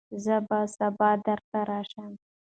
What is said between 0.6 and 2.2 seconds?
سبا درته راشم.